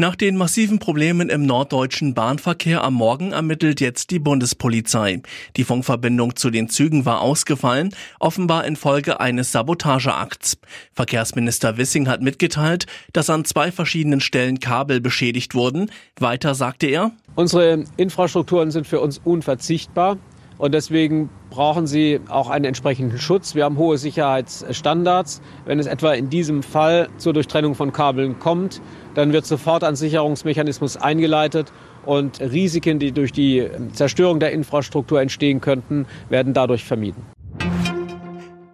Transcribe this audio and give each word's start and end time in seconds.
Nach 0.00 0.16
den 0.16 0.38
massiven 0.38 0.78
Problemen 0.78 1.28
im 1.28 1.44
norddeutschen 1.44 2.14
Bahnverkehr 2.14 2.82
am 2.82 2.94
Morgen 2.94 3.32
ermittelt 3.32 3.82
jetzt 3.82 4.10
die 4.10 4.18
Bundespolizei. 4.18 5.20
Die 5.58 5.64
Funkverbindung 5.64 6.36
zu 6.36 6.48
den 6.48 6.70
Zügen 6.70 7.04
war 7.04 7.20
ausgefallen, 7.20 7.94
offenbar 8.18 8.64
infolge 8.64 9.20
eines 9.20 9.52
Sabotageakts. 9.52 10.56
Verkehrsminister 10.94 11.76
Wissing 11.76 12.08
hat 12.08 12.22
mitgeteilt, 12.22 12.86
dass 13.12 13.28
an 13.28 13.44
zwei 13.44 13.70
verschiedenen 13.70 14.22
Stellen 14.22 14.58
Kabel 14.58 15.02
beschädigt 15.02 15.54
wurden. 15.54 15.90
Weiter 16.18 16.54
sagte 16.54 16.86
er, 16.86 17.12
Unsere 17.34 17.84
Infrastrukturen 17.98 18.70
sind 18.70 18.86
für 18.86 19.00
uns 19.00 19.18
unverzichtbar. 19.22 20.16
Und 20.60 20.74
deswegen 20.74 21.30
brauchen 21.48 21.86
sie 21.86 22.20
auch 22.28 22.50
einen 22.50 22.66
entsprechenden 22.66 23.18
Schutz. 23.18 23.54
Wir 23.54 23.64
haben 23.64 23.78
hohe 23.78 23.96
Sicherheitsstandards. 23.96 25.40
Wenn 25.64 25.78
es 25.78 25.86
etwa 25.86 26.12
in 26.12 26.28
diesem 26.28 26.62
Fall 26.62 27.08
zur 27.16 27.32
Durchtrennung 27.32 27.74
von 27.74 27.94
Kabeln 27.94 28.38
kommt, 28.38 28.82
dann 29.14 29.32
wird 29.32 29.46
sofort 29.46 29.84
ein 29.84 29.96
Sicherungsmechanismus 29.96 30.98
eingeleitet 30.98 31.72
und 32.04 32.42
Risiken, 32.42 32.98
die 32.98 33.12
durch 33.12 33.32
die 33.32 33.68
Zerstörung 33.94 34.38
der 34.38 34.52
Infrastruktur 34.52 35.22
entstehen 35.22 35.62
könnten, 35.62 36.04
werden 36.28 36.52
dadurch 36.52 36.84
vermieden. 36.84 37.24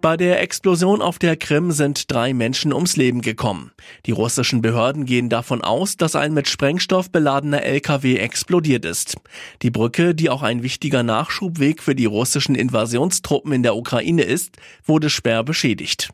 Bei 0.00 0.16
der 0.16 0.40
Explosion 0.40 1.02
auf 1.02 1.18
der 1.18 1.36
Krim 1.36 1.72
sind 1.72 2.12
drei 2.12 2.32
Menschen 2.32 2.72
ums 2.72 2.96
Leben 2.96 3.20
gekommen. 3.20 3.72
Die 4.06 4.12
russischen 4.12 4.62
Behörden 4.62 5.06
gehen 5.06 5.28
davon 5.28 5.60
aus, 5.60 5.96
dass 5.96 6.14
ein 6.14 6.32
mit 6.34 6.48
Sprengstoff 6.48 7.10
beladener 7.10 7.64
LKW 7.64 8.16
explodiert 8.16 8.84
ist. 8.84 9.16
Die 9.62 9.70
Brücke, 9.70 10.14
die 10.14 10.30
auch 10.30 10.42
ein 10.42 10.62
wichtiger 10.62 11.02
Nachschubweg 11.02 11.82
für 11.82 11.96
die 11.96 12.06
russischen 12.06 12.54
Invasionstruppen 12.54 13.52
in 13.52 13.64
der 13.64 13.74
Ukraine 13.74 14.22
ist, 14.22 14.56
wurde 14.84 15.10
schwer 15.10 15.42
beschädigt. 15.42 16.10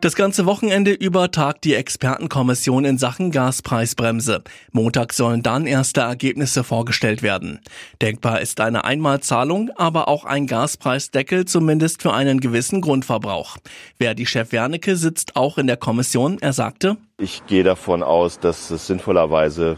Das 0.00 0.14
ganze 0.14 0.46
Wochenende 0.46 0.92
über 0.92 1.30
tagt 1.30 1.64
die 1.64 1.74
Expertenkommission 1.74 2.86
in 2.86 2.96
Sachen 2.96 3.30
Gaspreisbremse. 3.32 4.42
Montag 4.72 5.12
sollen 5.12 5.42
dann 5.42 5.66
erste 5.66 6.00
Ergebnisse 6.00 6.64
vorgestellt 6.64 7.22
werden. 7.22 7.60
Denkbar 8.00 8.40
ist 8.40 8.60
eine 8.60 8.84
Einmalzahlung, 8.84 9.70
aber 9.76 10.08
auch 10.08 10.24
ein 10.24 10.46
Gaspreisdeckel 10.46 11.44
zumindest 11.44 12.00
für 12.00 12.14
einen 12.14 12.40
gewissen 12.40 12.80
Grundverbrauch. 12.80 13.58
Verdi 13.98 14.24
Chef 14.24 14.52
Wernicke 14.52 14.96
sitzt 14.96 15.36
auch 15.36 15.58
in 15.58 15.66
der 15.66 15.76
Kommission. 15.76 16.38
Er 16.40 16.54
sagte, 16.54 16.96
ich 17.18 17.44
gehe 17.46 17.62
davon 17.62 18.02
aus, 18.02 18.38
dass 18.38 18.70
es 18.70 18.86
sinnvollerweise 18.86 19.76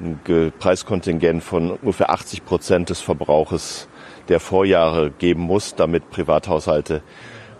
ein 0.00 0.18
Preiskontingent 0.58 1.44
von 1.44 1.70
ungefähr 1.70 2.10
80 2.10 2.44
Prozent 2.44 2.90
des 2.90 3.00
Verbrauches 3.00 3.86
der 4.26 4.40
Vorjahre 4.40 5.12
geben 5.12 5.42
muss, 5.42 5.76
damit 5.76 6.10
Privathaushalte 6.10 7.02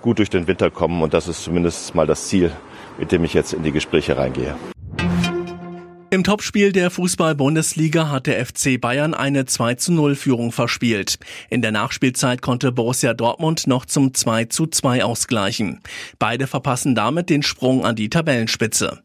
gut 0.04 0.18
durch 0.18 0.28
den 0.28 0.46
Winter 0.46 0.70
kommen. 0.70 1.02
Und 1.02 1.14
das 1.14 1.28
ist 1.28 1.42
zumindest 1.42 1.94
mal 1.94 2.06
das 2.06 2.28
Ziel, 2.28 2.52
mit 2.98 3.10
dem 3.10 3.24
ich 3.24 3.32
jetzt 3.32 3.54
in 3.54 3.62
die 3.62 3.72
Gespräche 3.72 4.18
reingehe. 4.18 4.54
Im 6.14 6.22
Topspiel 6.22 6.70
der 6.70 6.92
Fußball-Bundesliga 6.92 8.08
hat 8.08 8.28
der 8.28 8.46
FC 8.46 8.80
Bayern 8.80 9.14
eine 9.14 9.46
2 9.46 9.74
zu 9.74 9.92
0 9.92 10.14
Führung 10.14 10.52
verspielt. 10.52 11.18
In 11.50 11.60
der 11.60 11.72
Nachspielzeit 11.72 12.40
konnte 12.40 12.70
Borussia 12.70 13.14
Dortmund 13.14 13.66
noch 13.66 13.84
zum 13.84 14.14
2 14.14 14.44
zu 14.44 14.68
2 14.68 15.02
ausgleichen. 15.02 15.80
Beide 16.20 16.46
verpassen 16.46 16.94
damit 16.94 17.30
den 17.30 17.42
Sprung 17.42 17.84
an 17.84 17.96
die 17.96 18.10
Tabellenspitze. 18.10 19.00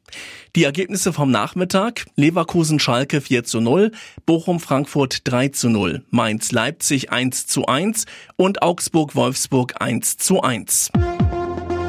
Die 0.56 0.66
Ergebnisse 0.66 1.12
vom 1.12 1.32
Nachmittag, 1.32 2.06
Leverkusen-Schalke 2.16 3.22
4 3.22 3.44
zu 3.44 3.60
0, 3.60 3.92
Bochum-Frankfurt 4.28 5.28
3 5.28 5.48
zu 5.48 5.70
0, 5.70 6.04
Mainz-Leipzig 6.12 7.12
1 7.12 7.48
zu 7.48 7.66
1 7.66 8.06
und 8.36 8.62
Augsburg-Wolfsburg 8.62 9.82
1 9.82 10.18
zu 10.18 10.44
1. 10.44 10.92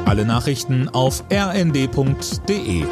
Alle 0.05 0.25
Nachrichten 0.25 0.89
auf 0.89 1.23
rnd.de 1.31 2.85